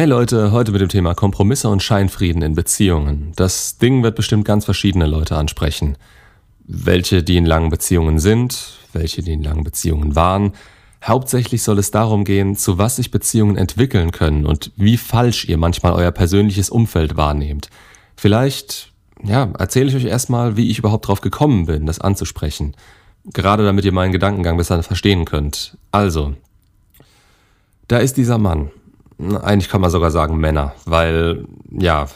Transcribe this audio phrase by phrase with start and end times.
[0.00, 3.34] Hey Leute, heute mit dem Thema Kompromisse und Scheinfrieden in Beziehungen.
[3.36, 5.98] Das Ding wird bestimmt ganz verschiedene Leute ansprechen.
[6.66, 10.52] Welche, die in langen Beziehungen sind, welche, die in langen Beziehungen waren.
[11.04, 15.58] Hauptsächlich soll es darum gehen, zu was sich Beziehungen entwickeln können und wie falsch ihr
[15.58, 17.68] manchmal euer persönliches Umfeld wahrnehmt.
[18.16, 22.74] Vielleicht, ja, erzähle ich euch erstmal, wie ich überhaupt drauf gekommen bin, das anzusprechen.
[23.34, 25.76] Gerade damit ihr meinen Gedankengang besser verstehen könnt.
[25.92, 26.36] Also,
[27.86, 28.70] da ist dieser Mann.
[29.42, 32.06] Eigentlich kann man sogar sagen Männer, weil, ja,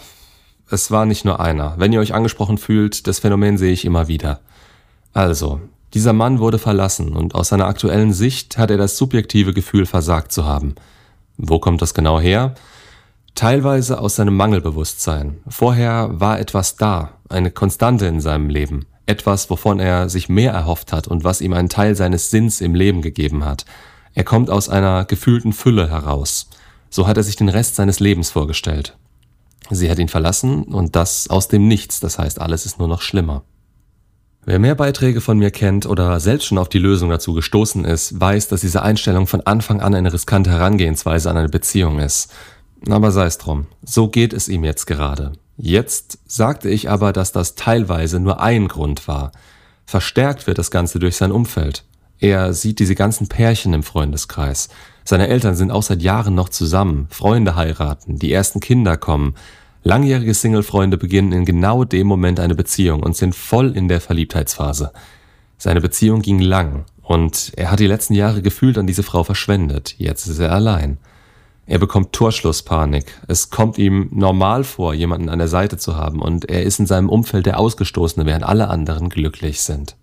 [0.71, 1.75] es war nicht nur einer.
[1.77, 4.41] Wenn ihr euch angesprochen fühlt, das Phänomen sehe ich immer wieder.
[5.13, 5.61] Also,
[5.93, 10.33] dieser Mann wurde verlassen und aus seiner aktuellen Sicht hat er das subjektive Gefühl versagt
[10.33, 10.75] zu haben.
[11.37, 12.55] Wo kommt das genau her?
[13.35, 15.39] Teilweise aus seinem Mangelbewusstsein.
[15.49, 20.93] Vorher war etwas da, eine Konstante in seinem Leben, etwas, wovon er sich mehr erhofft
[20.93, 23.65] hat und was ihm einen Teil seines Sinns im Leben gegeben hat.
[24.15, 26.49] Er kommt aus einer gefühlten Fülle heraus.
[26.95, 28.97] So hat er sich den Rest seines Lebens vorgestellt.
[29.69, 33.03] Sie hat ihn verlassen und das aus dem Nichts, das heißt, alles ist nur noch
[33.03, 33.43] schlimmer.
[34.45, 38.21] Wer mehr Beiträge von mir kennt oder selbst schon auf die Lösung dazu gestoßen ist,
[38.21, 42.33] weiß, dass diese Einstellung von Anfang an eine riskante Herangehensweise an eine Beziehung ist.
[42.89, 45.33] Aber sei es drum, so geht es ihm jetzt gerade.
[45.57, 49.33] Jetzt sagte ich aber, dass das teilweise nur ein Grund war.
[49.85, 51.83] Verstärkt wird das Ganze durch sein Umfeld.
[52.21, 54.69] Er sieht diese ganzen Pärchen im Freundeskreis.
[55.05, 59.35] Seine Eltern sind auch seit Jahren noch zusammen, Freunde heiraten, die ersten Kinder kommen.
[59.83, 64.93] Langjährige Single-Freunde beginnen in genau dem Moment eine Beziehung und sind voll in der Verliebtheitsphase.
[65.59, 69.95] Seine Beziehung ging lang und er hat die letzten Jahre gefühlt an diese Frau verschwendet.
[69.99, 70.97] Jetzt ist er allein.
[71.67, 73.21] Er bekommt Torschlusspanik.
[73.29, 76.87] Es kommt ihm normal vor, jemanden an der Seite zu haben und er ist in
[76.87, 79.97] seinem Umfeld der Ausgestoßene, während alle anderen glücklich sind.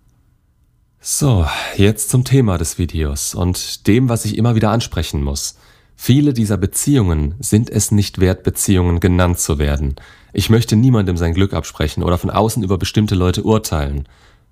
[1.04, 5.56] So, jetzt zum Thema des Videos und dem, was ich immer wieder ansprechen muss.
[5.96, 9.96] Viele dieser Beziehungen sind es nicht wert, Beziehungen genannt zu werden.
[10.32, 14.08] Ich möchte niemandem sein Glück absprechen oder von außen über bestimmte Leute urteilen.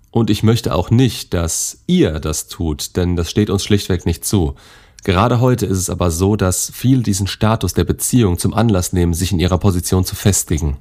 [0.10, 4.26] Und ich möchte auch nicht, dass ihr das tut, denn das steht uns schlichtweg nicht
[4.26, 4.56] zu.
[5.04, 9.14] Gerade heute ist es aber so, dass viele diesen Status der Beziehung zum Anlass nehmen,
[9.14, 10.78] sich in ihrer Position zu festigen.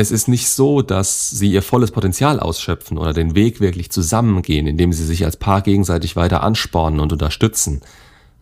[0.00, 4.66] Es ist nicht so, dass sie ihr volles Potenzial ausschöpfen oder den Weg wirklich zusammengehen,
[4.66, 7.82] indem sie sich als Paar gegenseitig weiter anspornen und unterstützen.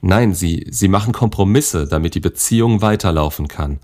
[0.00, 3.80] Nein, sie, sie machen Kompromisse, damit die Beziehung weiterlaufen kann.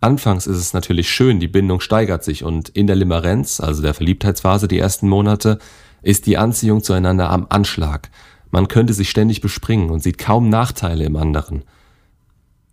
[0.00, 3.94] Anfangs ist es natürlich schön, die Bindung steigert sich und in der Limerenz, also der
[3.94, 5.58] Verliebtheitsphase die ersten Monate,
[6.02, 8.08] ist die Anziehung zueinander am Anschlag.
[8.52, 11.64] Man könnte sich ständig bespringen und sieht kaum Nachteile im anderen.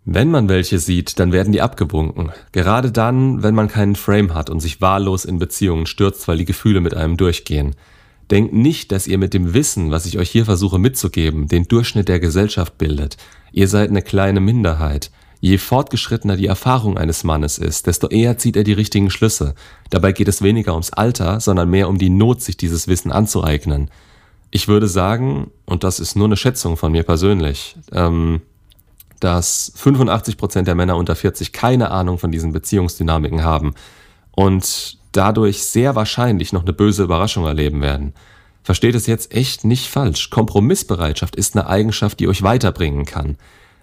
[0.06, 2.30] Wenn man welche sieht, dann werden die abgewunken.
[2.52, 6.44] Gerade dann, wenn man keinen Frame hat und sich wahllos in Beziehungen stürzt, weil die
[6.44, 7.74] Gefühle mit einem durchgehen.
[8.30, 12.08] Denkt nicht, dass ihr mit dem Wissen, was ich euch hier versuche mitzugeben, den Durchschnitt
[12.08, 13.16] der Gesellschaft bildet.
[13.52, 15.10] Ihr seid eine kleine Minderheit.
[15.40, 19.54] Je fortgeschrittener die Erfahrung eines Mannes ist, desto eher zieht er die richtigen Schlüsse.
[19.90, 23.90] Dabei geht es weniger ums Alter, sondern mehr um die Not, sich dieses Wissen anzueignen.
[24.50, 28.40] Ich würde sagen, und das ist nur eine Schätzung von mir persönlich, ähm,
[29.24, 33.74] dass 85 Prozent der Männer unter 40 keine Ahnung von diesen Beziehungsdynamiken haben
[34.32, 38.12] und dadurch sehr wahrscheinlich noch eine böse Überraschung erleben werden.
[38.62, 40.28] Versteht es jetzt echt nicht falsch.
[40.28, 43.38] Kompromissbereitschaft ist eine Eigenschaft, die euch weiterbringen kann.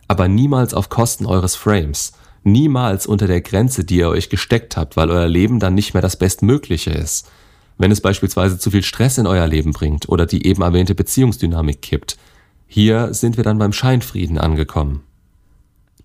[0.07, 2.11] Aber niemals auf Kosten eures Frames.
[2.43, 6.01] Niemals unter der Grenze, die ihr euch gesteckt habt, weil euer Leben dann nicht mehr
[6.01, 7.31] das Bestmögliche ist.
[7.79, 11.81] Wenn es beispielsweise zu viel Stress in euer Leben bringt oder die eben erwähnte Beziehungsdynamik
[11.81, 12.17] kippt.
[12.67, 15.03] Hier sind wir dann beim Scheinfrieden angekommen.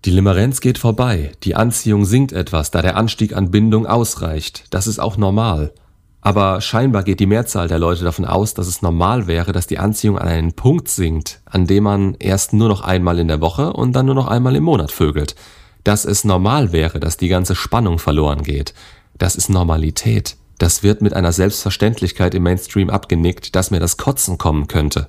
[0.05, 4.65] Die Limerenz geht vorbei, die Anziehung sinkt etwas, da der Anstieg an Bindung ausreicht.
[4.69, 5.73] Das ist auch normal.
[6.21, 9.79] Aber scheinbar geht die Mehrzahl der Leute davon aus, dass es normal wäre, dass die
[9.79, 13.73] Anziehung an einen Punkt sinkt, an dem man erst nur noch einmal in der Woche
[13.73, 15.35] und dann nur noch einmal im Monat vögelt.
[15.83, 18.73] Dass es normal wäre, dass die ganze Spannung verloren geht.
[19.17, 20.35] Das ist Normalität.
[20.57, 25.07] Das wird mit einer Selbstverständlichkeit im Mainstream abgenickt, dass mir das Kotzen kommen könnte.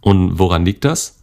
[0.00, 1.16] Und woran liegt das?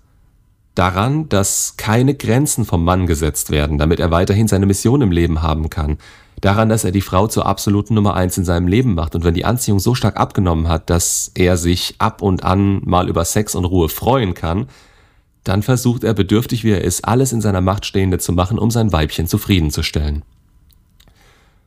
[0.75, 5.41] Daran, dass keine Grenzen vom Mann gesetzt werden, damit er weiterhin seine Mission im Leben
[5.41, 5.97] haben kann.
[6.41, 9.15] Daran, dass er die Frau zur absoluten Nummer eins in seinem Leben macht.
[9.15, 13.07] Und wenn die Anziehung so stark abgenommen hat, dass er sich ab und an mal
[13.07, 14.67] über Sex und Ruhe freuen kann,
[15.43, 18.71] dann versucht er, bedürftig wie er ist, alles in seiner Macht Stehende zu machen, um
[18.71, 20.23] sein Weibchen zufriedenzustellen.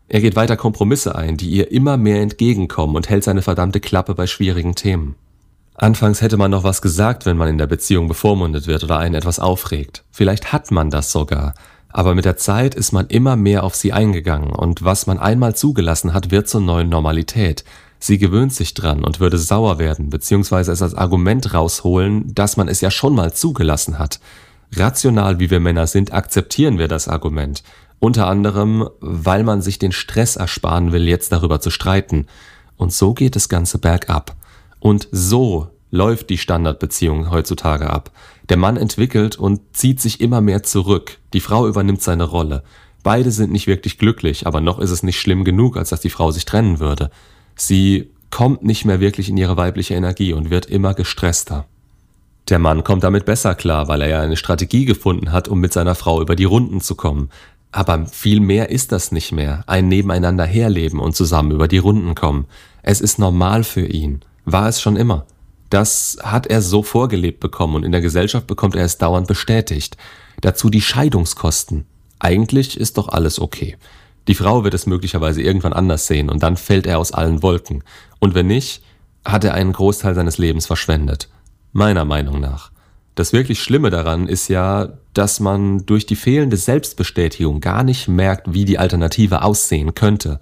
[0.09, 4.15] Er geht weiter Kompromisse ein, die ihr immer mehr entgegenkommen und hält seine verdammte Klappe
[4.15, 5.17] bei schwierigen Themen.
[5.79, 9.15] Anfangs hätte man noch was gesagt, wenn man in der Beziehung bevormundet wird oder einen
[9.15, 10.05] etwas aufregt.
[10.11, 11.55] Vielleicht hat man das sogar.
[11.91, 15.55] Aber mit der Zeit ist man immer mehr auf sie eingegangen und was man einmal
[15.55, 17.65] zugelassen hat, wird zur neuen Normalität.
[17.99, 22.69] Sie gewöhnt sich dran und würde sauer werden, beziehungsweise es als Argument rausholen, dass man
[22.69, 24.21] es ja schon mal zugelassen hat.
[24.75, 27.63] Rational wie wir Männer sind, akzeptieren wir das Argument.
[27.99, 32.27] Unter anderem, weil man sich den Stress ersparen will, jetzt darüber zu streiten.
[32.77, 34.37] Und so geht das Ganze bergab.
[34.81, 38.11] Und so läuft die Standardbeziehung heutzutage ab.
[38.49, 41.19] Der Mann entwickelt und zieht sich immer mehr zurück.
[41.33, 42.63] Die Frau übernimmt seine Rolle.
[43.03, 46.11] Beide sind nicht wirklich glücklich, aber noch ist es nicht schlimm genug, als dass die
[46.11, 47.11] Frau sich trennen würde.
[47.55, 51.67] Sie kommt nicht mehr wirklich in ihre weibliche Energie und wird immer gestresster.
[52.49, 55.73] Der Mann kommt damit besser klar, weil er ja eine Strategie gefunden hat, um mit
[55.73, 57.31] seiner Frau über die Runden zu kommen.
[57.73, 59.65] Aber viel mehr ist das nicht mehr.
[59.67, 62.47] Ein Nebeneinander herleben und zusammen über die Runden kommen.
[62.83, 64.21] Es ist normal für ihn.
[64.47, 65.27] War es schon immer.
[65.71, 69.97] Das hat er so vorgelebt bekommen und in der Gesellschaft bekommt er es dauernd bestätigt.
[70.41, 71.85] Dazu die Scheidungskosten.
[72.21, 73.77] Eigentlich ist doch alles okay.
[74.29, 77.83] Die Frau wird es möglicherweise irgendwann anders sehen und dann fällt er aus allen Wolken.
[78.21, 78.83] Und wenn nicht,
[79.25, 81.29] hat er einen Großteil seines Lebens verschwendet.
[81.73, 82.71] Meiner Meinung nach.
[83.17, 88.53] Das wirklich Schlimme daran ist ja, dass man durch die fehlende Selbstbestätigung gar nicht merkt,
[88.53, 90.39] wie die Alternative aussehen könnte.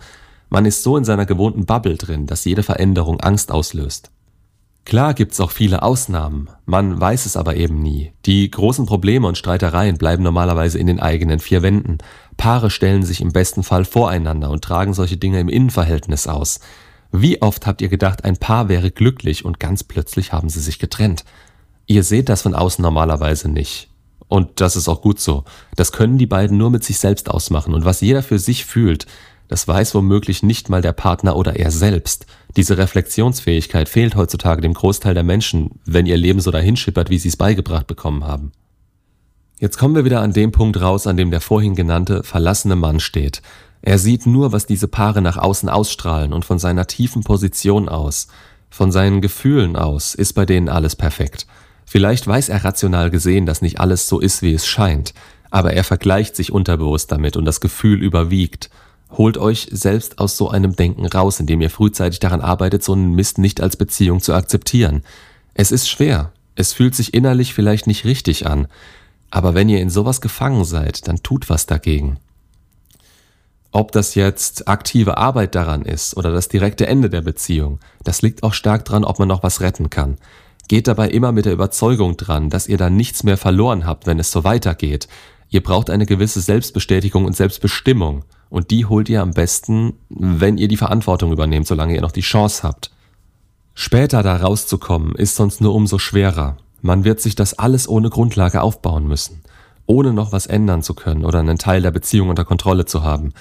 [0.54, 4.12] Man ist so in seiner gewohnten Bubble drin, dass jede Veränderung Angst auslöst.
[4.84, 8.12] Klar gibt's auch viele Ausnahmen, man weiß es aber eben nie.
[8.24, 11.98] Die großen Probleme und Streitereien bleiben normalerweise in den eigenen vier Wänden.
[12.36, 16.60] Paare stellen sich im besten Fall voreinander und tragen solche Dinge im Innenverhältnis aus.
[17.10, 20.78] Wie oft habt ihr gedacht, ein Paar wäre glücklich und ganz plötzlich haben sie sich
[20.78, 21.24] getrennt?
[21.86, 23.88] Ihr seht das von außen normalerweise nicht.
[24.28, 25.42] Und das ist auch gut so.
[25.74, 27.74] Das können die beiden nur mit sich selbst ausmachen.
[27.74, 29.06] Und was jeder für sich fühlt,
[29.48, 32.26] das weiß womöglich nicht mal der Partner oder er selbst.
[32.56, 37.28] Diese Reflexionsfähigkeit fehlt heutzutage dem Großteil der Menschen, wenn ihr Leben so dahinschippert, wie sie
[37.28, 38.52] es beigebracht bekommen haben.
[39.58, 43.00] Jetzt kommen wir wieder an dem Punkt raus, an dem der vorhin genannte verlassene Mann
[43.00, 43.42] steht.
[43.82, 48.28] Er sieht nur, was diese Paare nach außen ausstrahlen und von seiner tiefen Position aus,
[48.70, 51.46] von seinen Gefühlen aus, ist bei denen alles perfekt.
[51.84, 55.12] Vielleicht weiß er rational gesehen, dass nicht alles so ist, wie es scheint,
[55.50, 58.70] aber er vergleicht sich unterbewusst damit und das Gefühl überwiegt–
[59.16, 63.14] Holt euch selbst aus so einem Denken raus, indem ihr frühzeitig daran arbeitet, so einen
[63.14, 65.02] Mist nicht als Beziehung zu akzeptieren.
[65.54, 66.32] Es ist schwer.
[66.56, 68.66] Es fühlt sich innerlich vielleicht nicht richtig an.
[69.30, 72.18] Aber wenn ihr in sowas gefangen seid, dann tut was dagegen.
[73.70, 78.44] Ob das jetzt aktive Arbeit daran ist oder das direkte Ende der Beziehung, das liegt
[78.44, 80.16] auch stark dran, ob man noch was retten kann.
[80.68, 84.18] Geht dabei immer mit der Überzeugung dran, dass ihr dann nichts mehr verloren habt, wenn
[84.18, 85.08] es so weitergeht.
[85.50, 88.24] Ihr braucht eine gewisse Selbstbestätigung und Selbstbestimmung.
[88.54, 92.20] Und die holt ihr am besten, wenn ihr die Verantwortung übernehmt, solange ihr noch die
[92.20, 92.92] Chance habt.
[93.74, 96.56] Später da rauszukommen, ist sonst nur umso schwerer.
[96.80, 99.42] Man wird sich das alles ohne Grundlage aufbauen müssen,
[99.86, 103.32] ohne noch was ändern zu können oder einen Teil der Beziehung unter Kontrolle zu haben.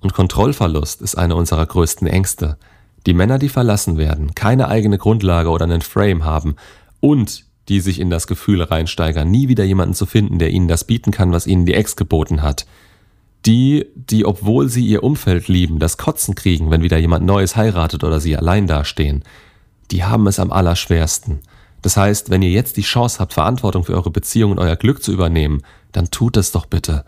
[0.00, 2.56] Und Kontrollverlust ist eine unserer größten Ängste.
[3.04, 6.56] Die Männer, die verlassen werden, keine eigene Grundlage oder einen Frame haben
[6.98, 10.84] und die sich in das Gefühl reinsteigern, nie wieder jemanden zu finden, der ihnen das
[10.84, 12.64] bieten kann, was ihnen die Ex geboten hat,
[13.46, 18.04] die, die, obwohl sie ihr Umfeld lieben, das Kotzen kriegen, wenn wieder jemand Neues heiratet
[18.04, 19.24] oder sie allein dastehen,
[19.90, 21.40] die haben es am allerschwersten.
[21.82, 25.02] Das heißt, wenn ihr jetzt die Chance habt, Verantwortung für eure Beziehung und euer Glück
[25.02, 27.04] zu übernehmen, dann tut es doch bitte.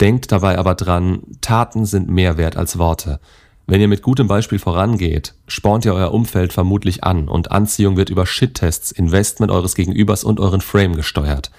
[0.00, 3.20] Denkt dabei aber dran, Taten sind mehr wert als Worte.
[3.66, 8.10] Wenn ihr mit gutem Beispiel vorangeht, spornt ihr euer Umfeld vermutlich an und Anziehung wird
[8.10, 11.50] über Shit-Tests, Investment eures Gegenübers und euren Frame gesteuert.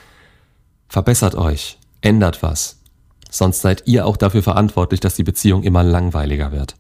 [0.90, 2.83] Verbessert euch, ändert was,
[3.34, 6.76] sonst seid ihr auch dafür verantwortlich, dass die Beziehung immer langweiliger wird.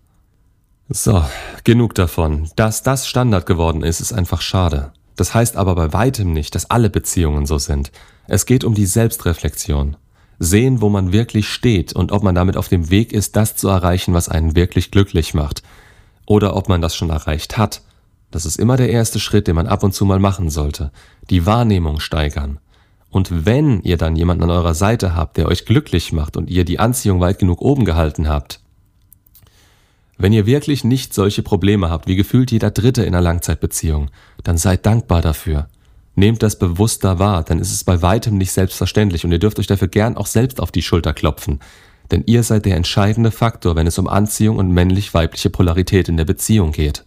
[0.90, 1.24] So,
[1.64, 2.50] genug davon.
[2.56, 4.92] Dass das Standard geworden ist, ist einfach schade.
[5.16, 7.92] Das heißt aber bei weitem nicht, dass alle Beziehungen so sind.
[8.28, 9.96] Es geht um die Selbstreflexion.
[10.40, 13.70] Sehen, wo man wirklich steht und ob man damit auf dem Weg ist, das zu
[13.70, 15.64] erreichen, was einen wirklich glücklich macht.
[16.26, 17.82] Oder ob man das schon erreicht hat.
[18.32, 20.92] Das ist immer der erste Schritt, den man ab und zu mal machen sollte.
[21.30, 22.60] Die Wahrnehmung steigern.
[23.14, 26.66] Und wenn ihr dann jemanden an eurer Seite habt, der euch glücklich macht und ihr
[26.66, 28.60] die Anziehung weit genug oben gehalten habt,
[30.18, 34.10] wenn ihr wirklich nicht solche Probleme habt, wie gefühlt jeder Dritte in einer Langzeitbeziehung,
[34.44, 35.68] dann seid dankbar dafür.
[36.16, 39.68] Nehmt das bewusster wahr, dann ist es bei weitem nicht selbstverständlich und ihr dürft euch
[39.68, 41.60] dafür gern auch selbst auf die Schulter klopfen.
[42.10, 46.26] Denn ihr seid der entscheidende Faktor, wenn es um Anziehung und männlich-weibliche Polarität in der
[46.26, 47.06] Beziehung geht.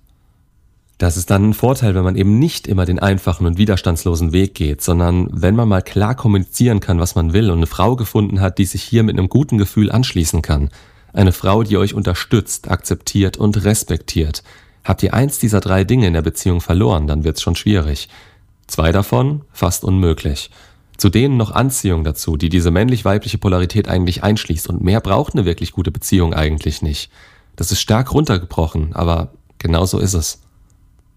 [0.99, 4.55] Das ist dann ein Vorteil, wenn man eben nicht immer den einfachen und widerstandslosen Weg
[4.55, 8.41] geht, sondern wenn man mal klar kommunizieren kann, was man will und eine Frau gefunden
[8.41, 10.71] hat, die sich hier mit einem guten Gefühl anschließen kann.
[11.13, 14.43] Eine Frau, die euch unterstützt, akzeptiert und respektiert.
[14.85, 18.09] Habt ihr eins dieser drei Dinge in der Beziehung verloren, dann wird's schon schwierig.
[18.67, 20.51] Zwei davon fast unmöglich.
[20.97, 25.45] Zu denen noch Anziehung dazu, die diese männlich-weibliche Polarität eigentlich einschließt und mehr braucht eine
[25.45, 27.11] wirklich gute Beziehung eigentlich nicht.
[27.55, 30.41] Das ist stark runtergebrochen, aber genau so ist es.